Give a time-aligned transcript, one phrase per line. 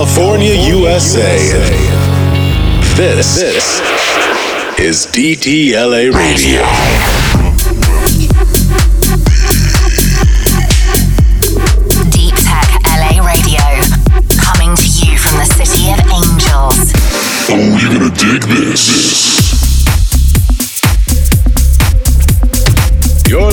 [0.00, 1.36] California, USA.
[2.96, 3.80] This, this
[4.80, 6.62] is DTLA Radio.
[12.10, 12.80] Deep Tech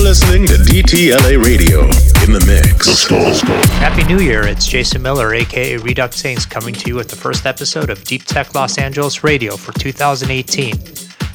[0.08, 1.82] listening to DTLA Radio
[2.24, 2.86] in the mix.
[2.86, 3.52] Let's go, let's go.
[3.76, 4.46] Happy New Year.
[4.46, 8.24] It's Jason Miller, aka Redux Saints, coming to you with the first episode of Deep
[8.24, 10.72] Tech Los Angeles Radio for 2018.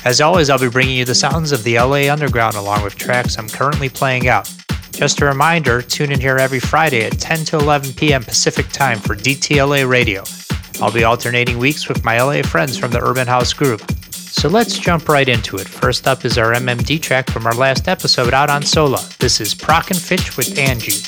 [0.05, 3.37] As always, I'll be bringing you the sounds of the LA Underground along with tracks
[3.37, 4.51] I'm currently playing out.
[4.89, 8.23] Just a reminder tune in here every Friday at 10 to 11 p.m.
[8.23, 10.23] Pacific Time for DTLA Radio.
[10.81, 13.83] I'll be alternating weeks with my LA friends from the Urban House Group.
[14.33, 15.67] So let's jump right into it.
[15.69, 19.07] First up is our MMD track from our last episode out on Sola.
[19.19, 21.03] This is Prok and Fitch with Angie.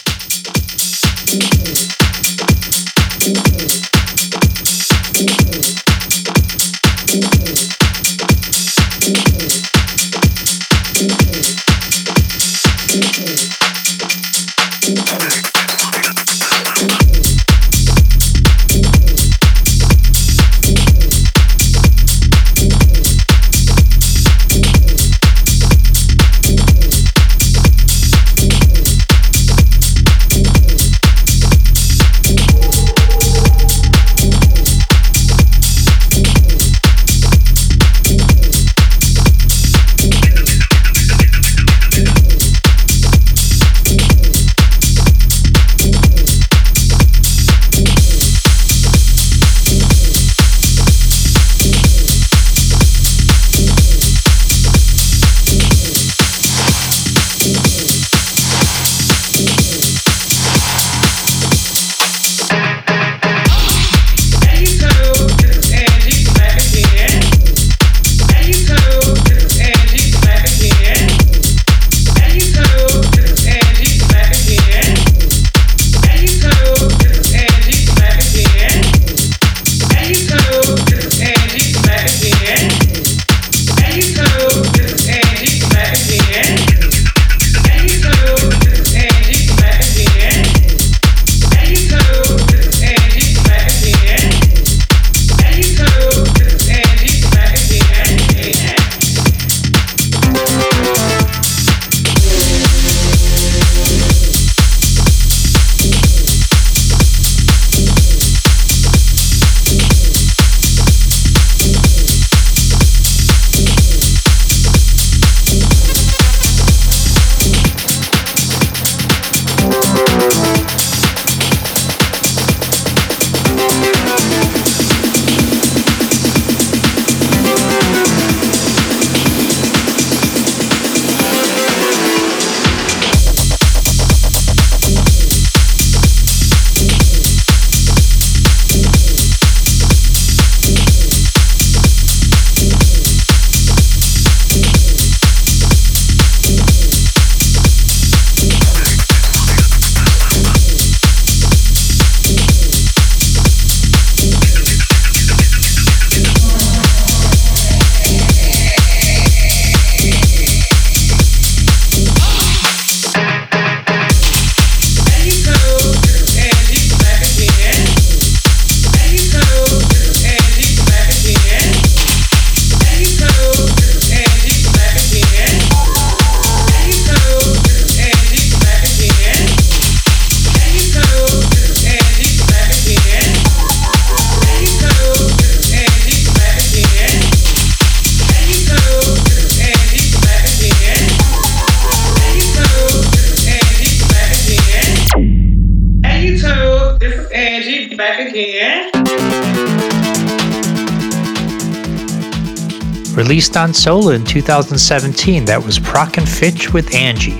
[203.35, 207.35] Released on Sola in 2017, that was Prok and Fitch with Angie.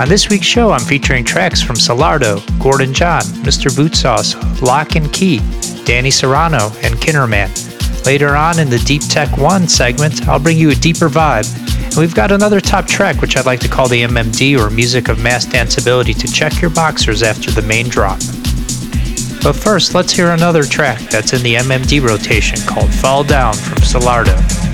[0.00, 3.68] On this week's show, I'm featuring tracks from Solardo, Gordon John, Mr.
[3.68, 5.40] Bootsauce, Lok N Key,
[5.84, 7.50] Danny Serrano, and Kinnerman.
[8.06, 11.46] Later on in the Deep Tech 1 segment, I'll bring you a deeper vibe.
[11.84, 15.10] And we've got another top track, which I'd like to call the MMD or Music
[15.10, 18.18] of Mass Danceability to check your boxers after the main drop.
[19.42, 23.76] But first, let's hear another track that's in the MMD rotation called Fall Down from
[23.82, 24.67] Solardo.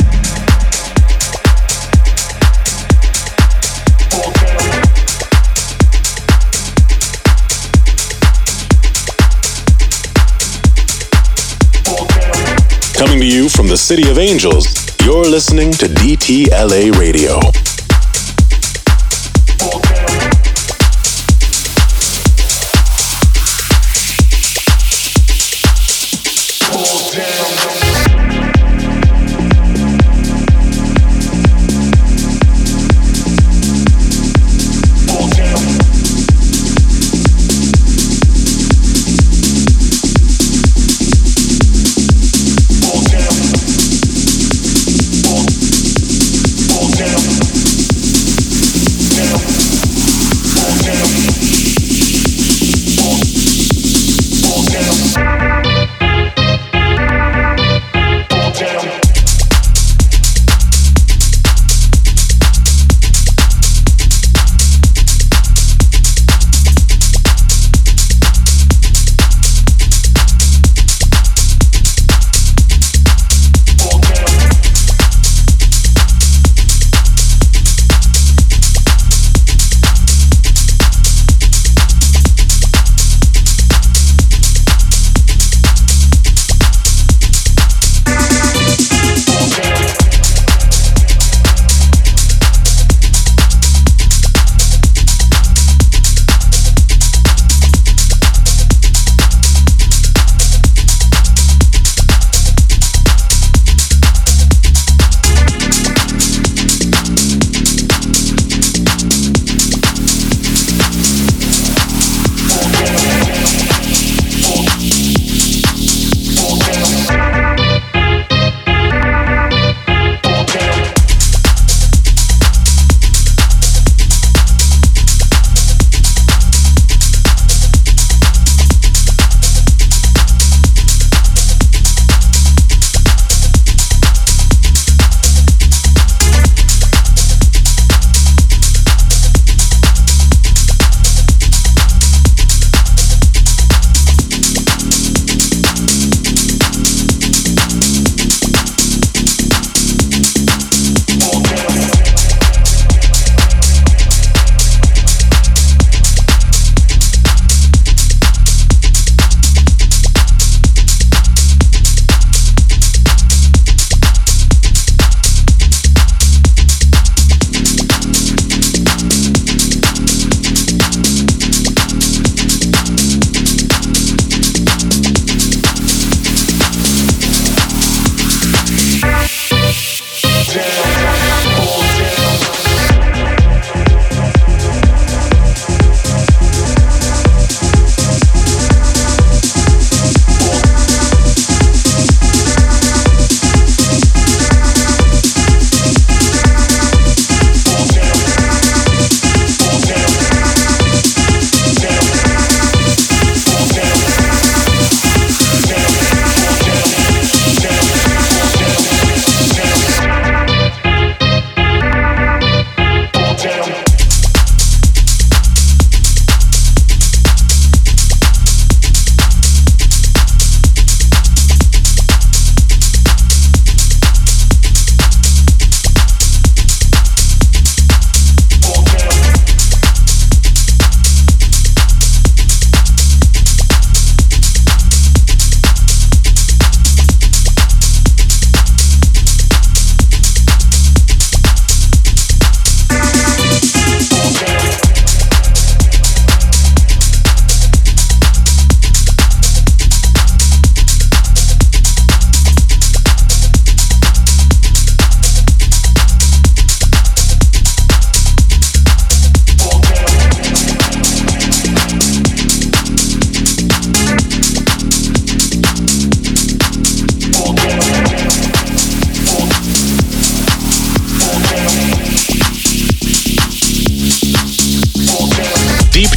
[13.04, 14.66] Coming to you from the City of Angels,
[15.04, 17.38] you're listening to DTLA Radio.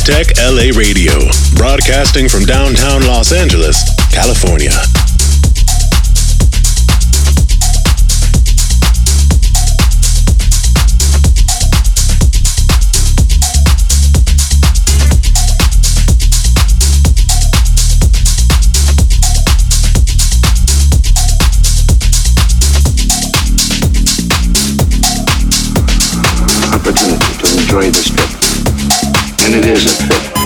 [0.10, 1.12] LA Radio,
[1.58, 4.72] broadcasting from downtown Los Angeles, California.
[26.72, 28.27] opportunity to enjoy this.
[29.48, 30.37] And it is a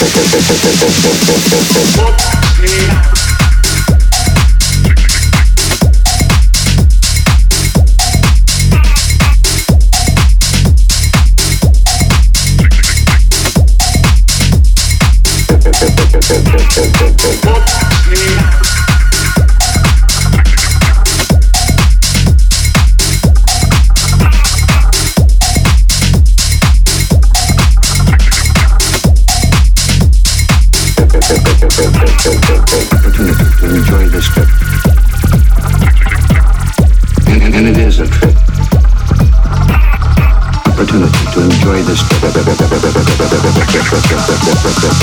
[0.00, 0.78] opportunity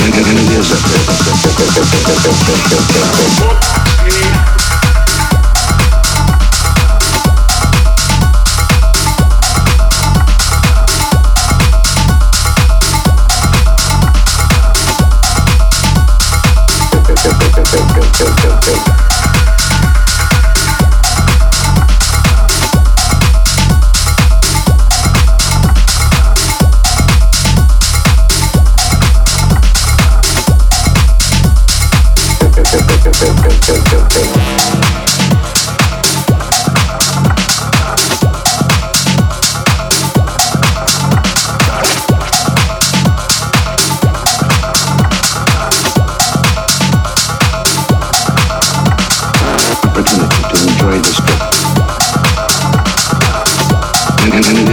[0.08, 0.46] And,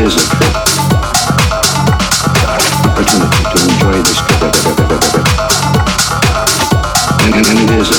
[0.04, 0.20] Opportunity
[3.40, 4.20] to enjoy this.
[7.24, 7.96] And, and, and it is a.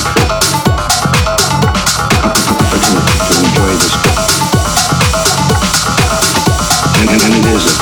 [2.61, 3.97] Opportunity to enjoy this.
[7.01, 7.73] And, and, and it is a.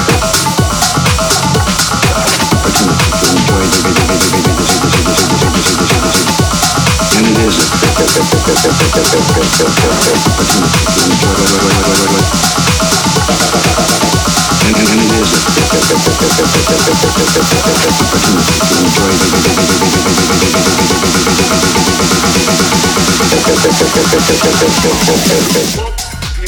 [2.62, 3.82] Opportunity to enjoy the
[7.14, 7.66] and it is a
[10.32, 11.42] opportunity to enjoy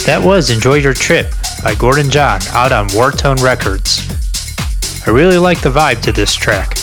[0.06, 4.06] That was Enjoy Your Trip by Gordon John out on Whartone Records.
[5.06, 6.78] I really like the vibe to this track.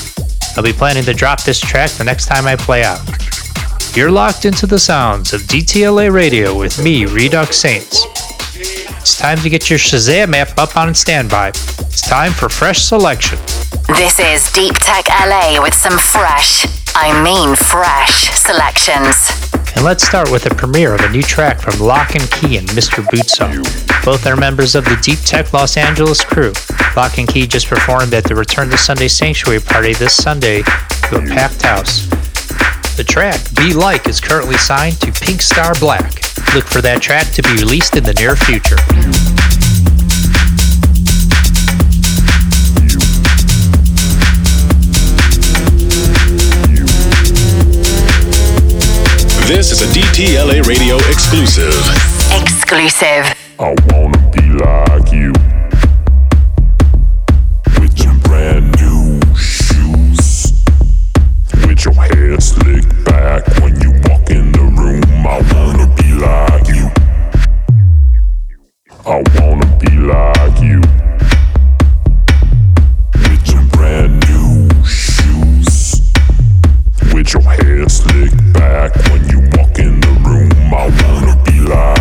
[0.58, 3.00] I'll be planning to drop this track the next time I play out.
[3.96, 8.21] You're locked into the sounds of DTLA Radio with me, Redux Saints.
[9.02, 11.48] It's time to get your Shazam app up on standby.
[11.48, 13.40] It's time for fresh selection.
[13.88, 19.32] This is Deep Tech LA with some fresh, I mean fresh, selections.
[19.76, 22.68] And let's start with the premiere of a new track from Lok N Key and
[22.70, 23.04] Mr.
[23.04, 24.06] Bootsauce.
[24.06, 26.54] Both are members of the Deep Tech Los Angeles crew.
[26.96, 31.16] Lok N Key just performed at the Return to Sunday Sanctuary party this Sunday to
[31.18, 32.08] a packed house.
[32.98, 36.04] The track, Be Like, is currently signed to Pinkstar Black.
[36.54, 38.76] Look for that track to be released in the near future.
[49.48, 51.74] This is a DTLA radio exclusive.
[52.32, 53.34] Exclusive.
[53.58, 54.91] I wanna be like
[69.12, 70.80] I wanna be like you.
[73.28, 76.14] With your brand new shoes.
[77.14, 80.74] With your hair slicked back when you walk in the room.
[80.74, 82.01] I wanna be like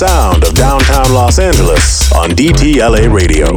[0.00, 3.54] sound of downtown Los Angeles on DTLA Radio.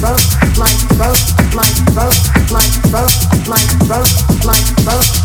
[0.00, 0.20] rope,
[0.58, 1.18] like rope,
[1.54, 5.17] like rope, like rope, like rope, like rope.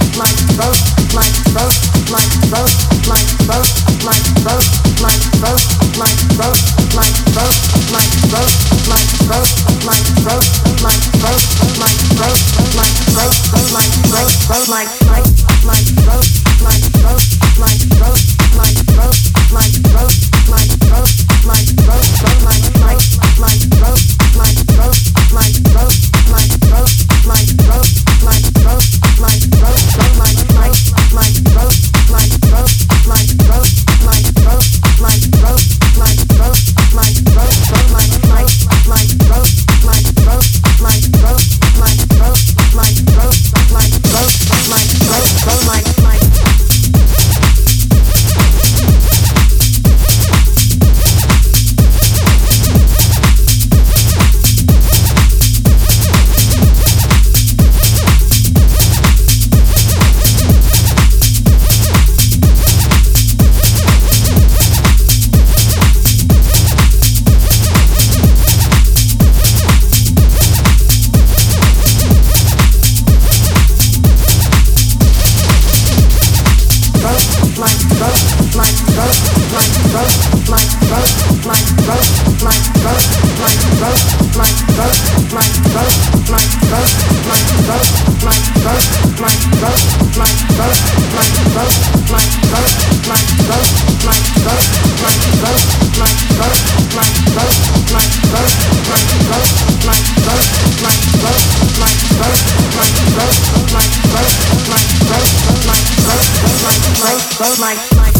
[107.39, 108.12] road like.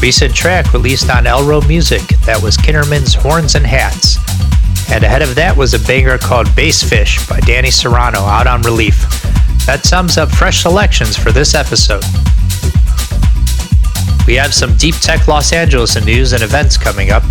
[0.00, 4.16] Recent track released on Elrow Music that was Kinnerman's Horns and Hats.
[4.92, 9.00] And ahead of that was a banger called Bassfish by Danny Serrano out on Relief.
[9.66, 12.04] That sums up fresh selections for this episode.
[14.26, 17.24] We have some deep tech Los Angeles news and events coming up.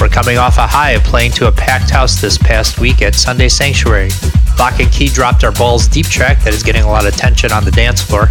[0.00, 3.16] We're coming off a high of playing to a packed house this past week at
[3.16, 4.10] Sunday Sanctuary.
[4.58, 7.50] Lok N Key dropped our Balls Deep track that is getting a lot of attention
[7.50, 8.28] on the dance floor.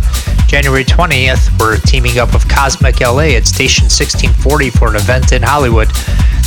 [0.49, 5.43] January 20th, we're teaming up with Cosmic LA at Station 1640 for an event in
[5.43, 5.91] Hollywood.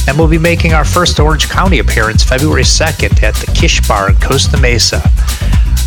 [0.09, 4.11] And we'll be making our first Orange County appearance February 2nd at the Kish Bar
[4.11, 4.97] in Costa Mesa.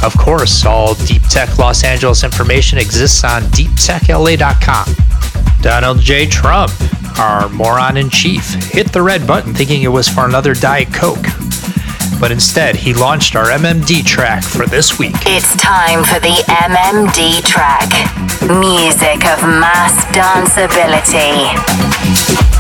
[0.01, 4.95] Of course, all Deep Tech Los Angeles information exists on deeptechla.com.
[5.61, 6.25] Donald J.
[6.25, 6.71] Trump,
[7.19, 11.25] our moron in chief, hit the red button thinking it was for another Diet Coke
[12.19, 15.15] but instead he launched our MMD track for this week.
[15.25, 17.89] It's time for the MMD track
[18.41, 22.54] music of mass danceability.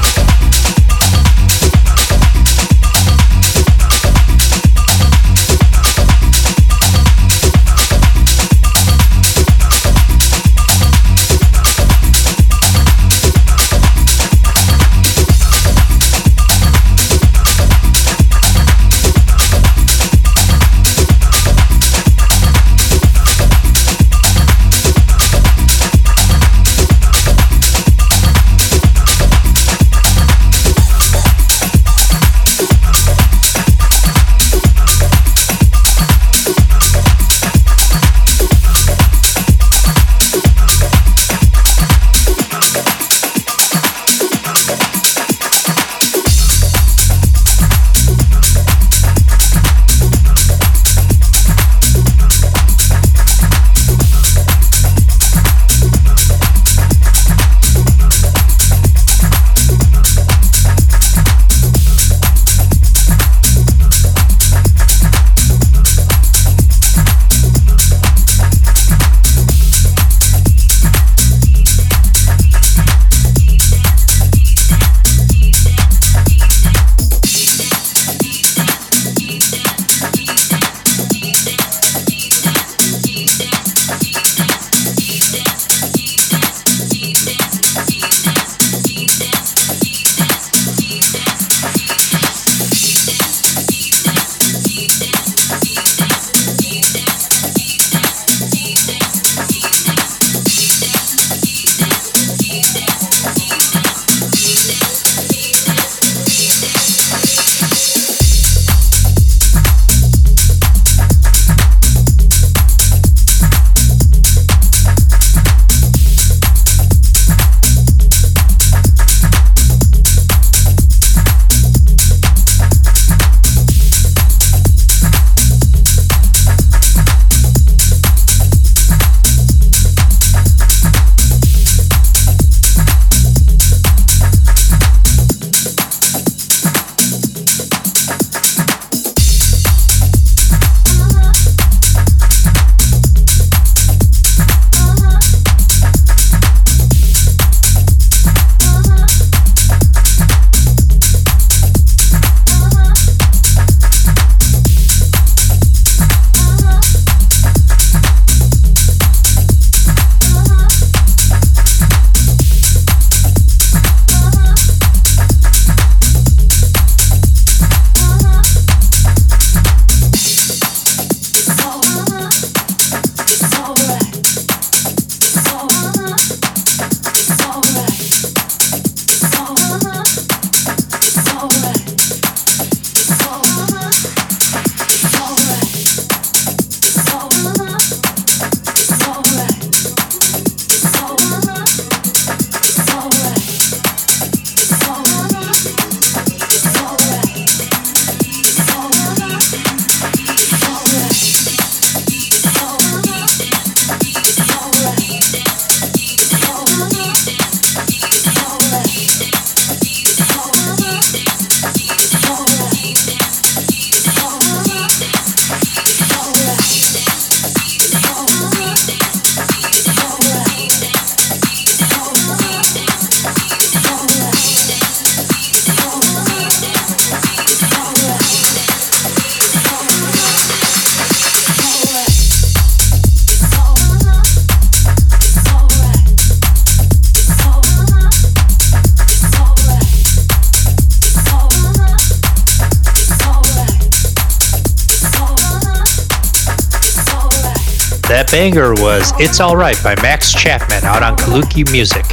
[248.35, 252.03] Banger was It's Alright by Max Chapman out on Kaluki Musik.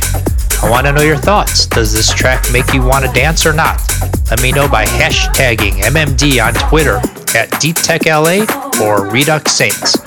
[0.62, 1.66] I want to know your thoughts.
[1.66, 3.82] Does this track make you want to dance or not?
[4.30, 6.98] Let me know by hashtagging MMD on Twitter
[7.36, 9.98] at DeepTechLA or Redux Saints.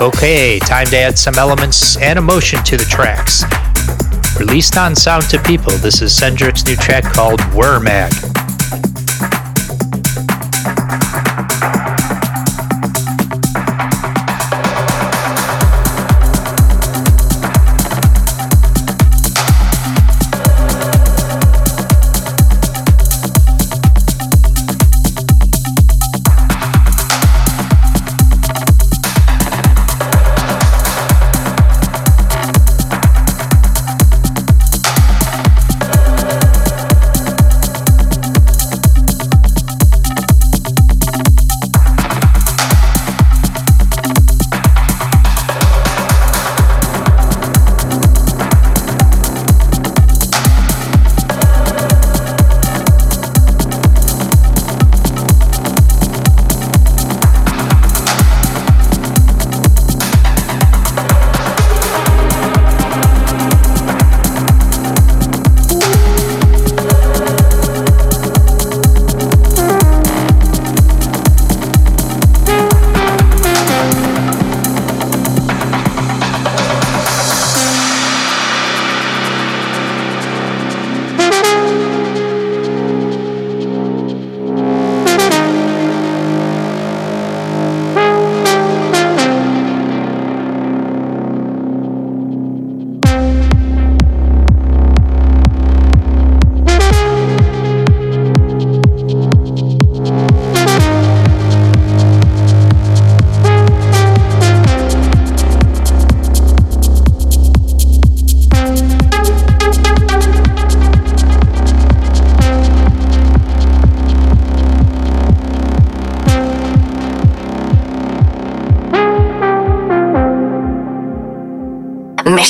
[0.00, 3.44] Okay, time to add some elements and emotion to the tracks.
[4.40, 7.40] Released on Soundtopeople, this is Sendriks new track called
[7.82, 8.43] Mag.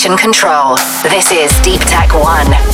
[0.04, 0.76] Control.
[1.02, 2.73] This is Deep Tech One.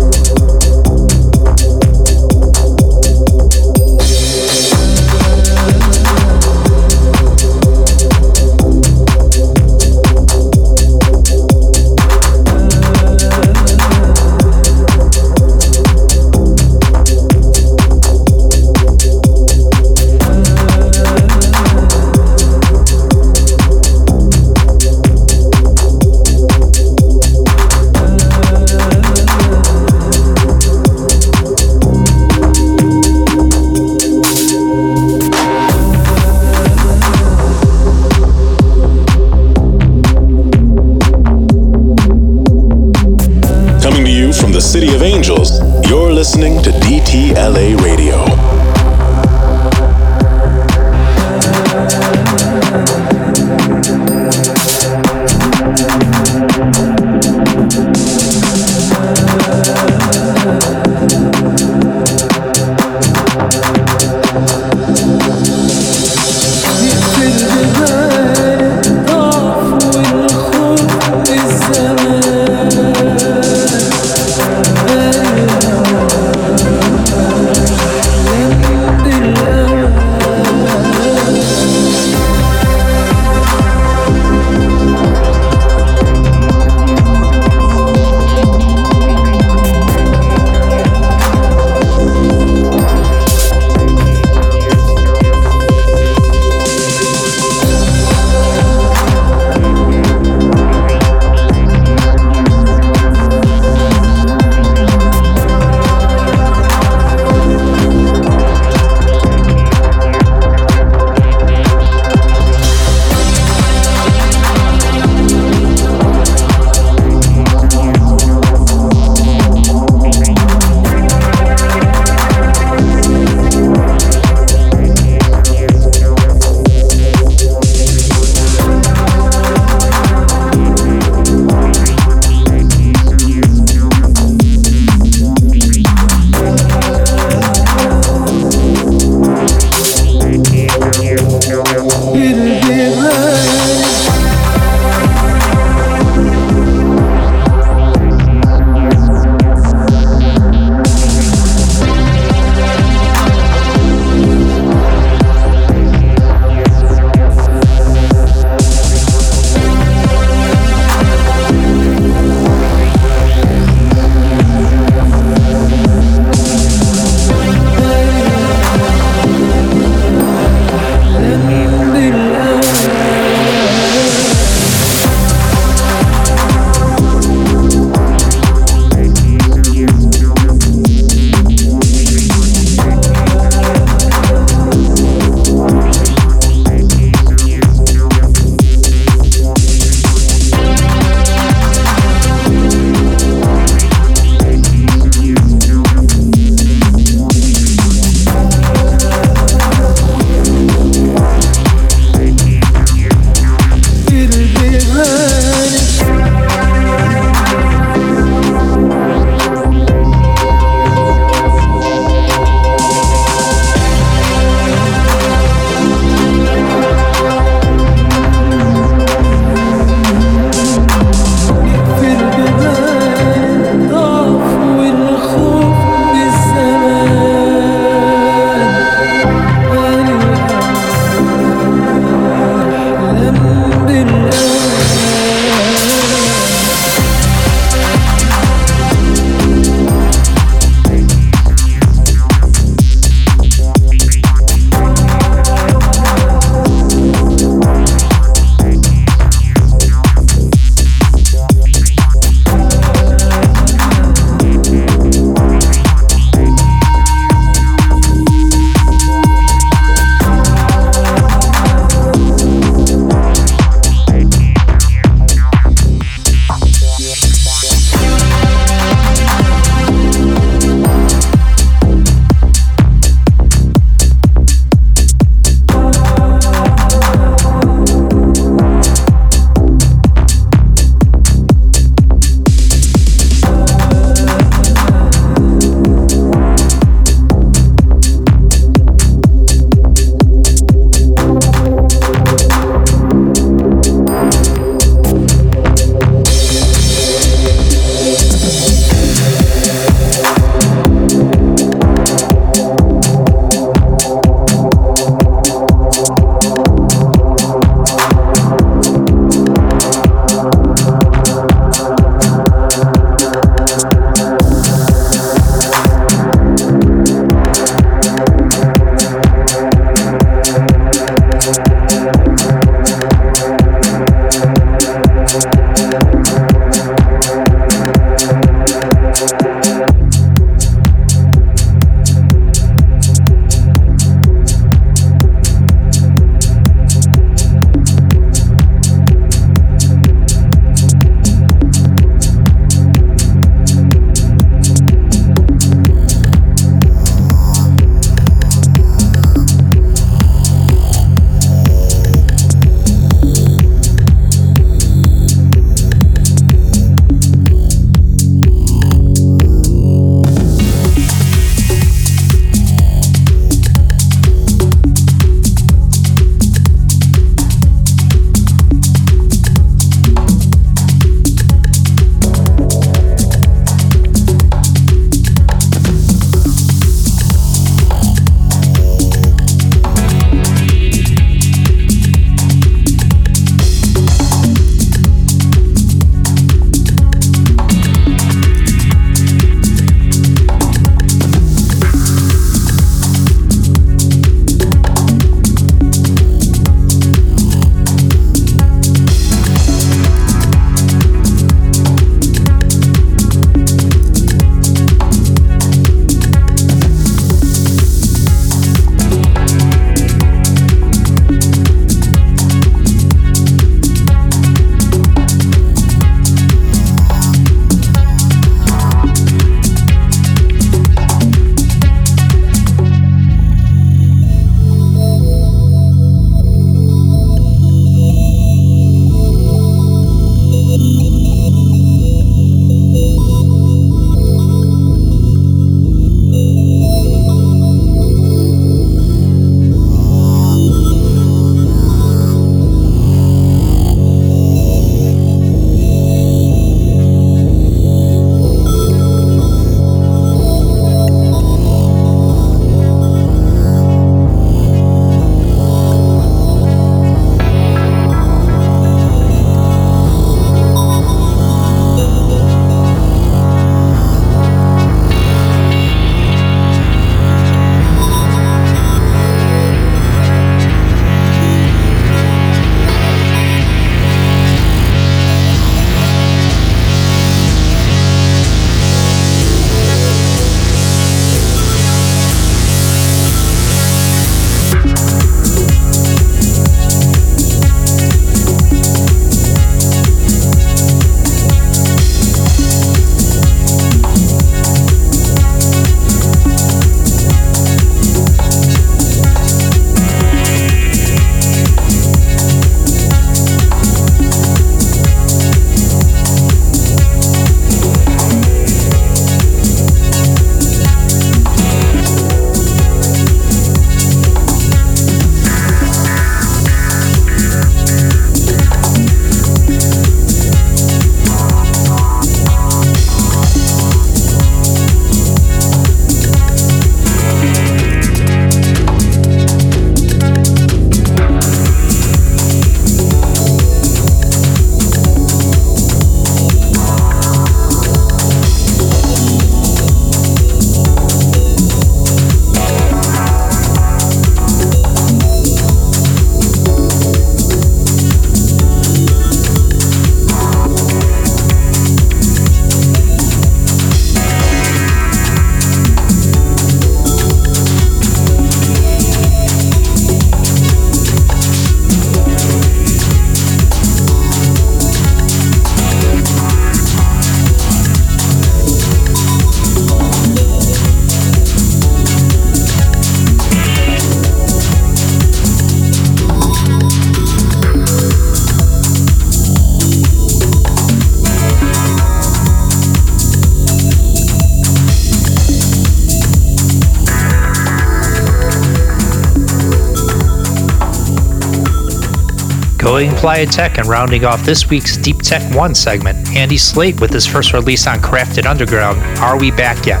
[593.12, 597.26] Playa Tech and rounding off this week's Deep Tech 1 segment, Andy Slate with his
[597.26, 600.00] first release on Krafted Underground, Are We Back Yet?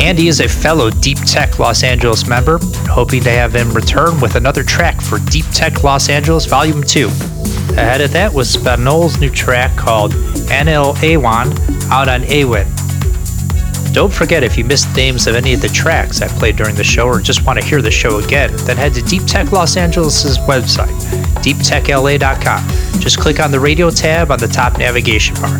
[0.00, 2.58] Andy is a fellow Deep Tech Los Angeles member,
[2.88, 7.06] hoping to have him return with another track for Deep Tech Los Angeles Volume 2.
[7.06, 10.14] Ahead of that was Spanhol's new track called
[10.50, 12.73] An El Awan out on Awen.
[13.94, 16.82] Don't forget if you missed names of any of the tracks I played during the
[16.82, 19.76] show or just want to hear the show again, then head to Deep Tech Los
[19.76, 20.90] Angeles' website,
[21.44, 23.00] deeptechla.com.
[23.00, 25.56] Just click on the radio tab on the top navigation bar.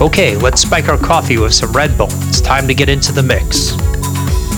[0.00, 2.08] Okay, let's spike our coffee with some Red Bull.
[2.10, 3.76] It's time to get into the mix.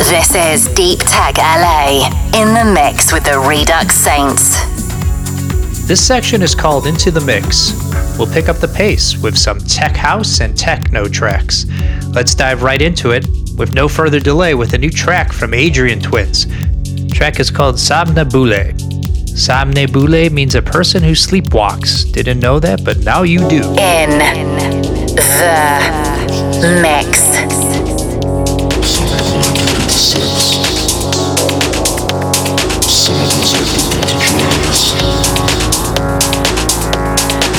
[0.09, 4.57] This is Deep Tech LA in the mix with the Redux Saints.
[5.87, 7.89] This section is called Into the Mix.
[8.19, 11.67] We'll pick up the pace with some tech house and techno tracks.
[12.09, 16.01] Let's dive right into it with no further delay with a new track from Adrian
[16.01, 16.47] Twins.
[16.47, 18.75] The track is called Somnambule.
[19.31, 22.11] Somnambule means a person who sleepwalks.
[22.13, 23.63] Didn't know that, but now you do.
[23.79, 24.19] In
[26.61, 27.31] the mix.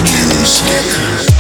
[0.04, 1.31] Music.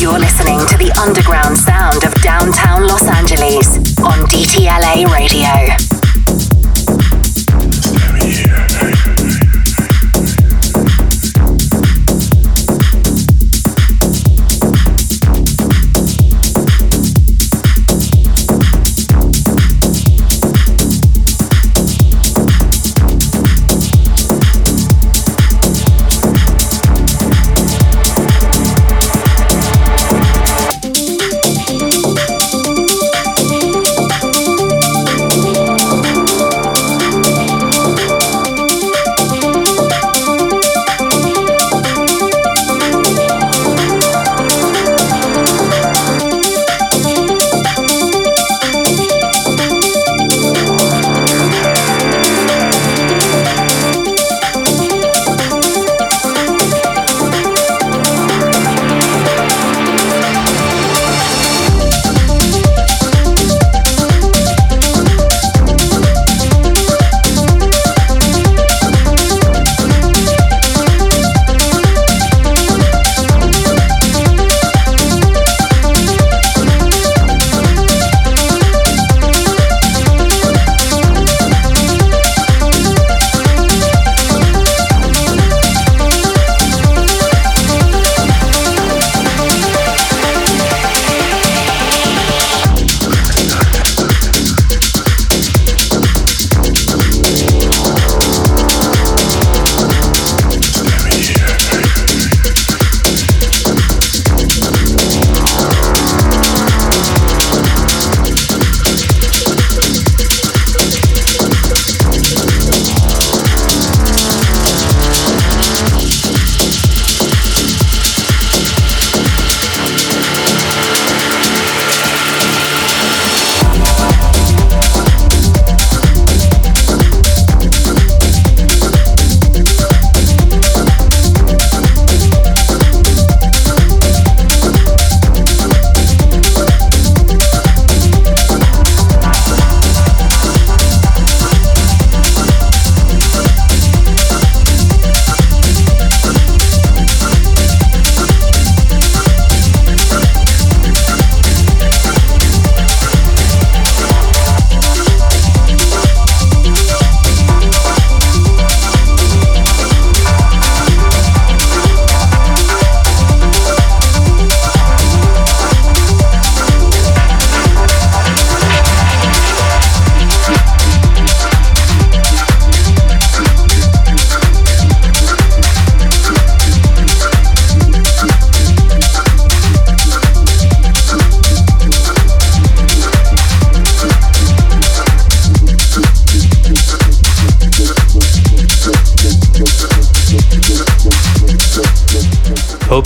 [0.00, 5.89] You're listening to the underground sound of downtown Los Angeles on DTLA Radio.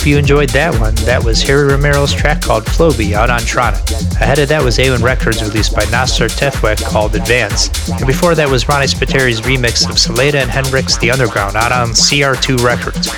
[0.05, 0.93] Hope you enjoyed that one.
[0.97, 3.81] That was Harry Romero's track called Flowbee out on Tronic.
[4.21, 7.89] Ahead of that was Awen Records released by Nasser Twfik called Advance.
[7.89, 11.87] And before that was Ronnie Spiteri's remix of Celeda and Henrix The Underground out on
[11.87, 13.09] CR2 Records.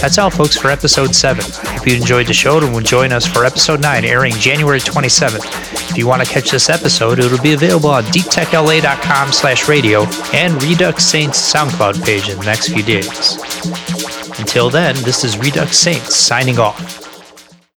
[0.00, 1.44] That's all, folks, for episode 7.
[1.44, 5.90] Hope you enjoyed the show and will join us for episode 9, airing January 27th.
[5.90, 10.62] If you want to catch this episode, it'll be available on deeptechla.com slash radio and
[10.62, 13.35] Redux Saints SoundCloud page in the next few days.
[14.46, 16.95] Until then, this is Redux Saints signing off.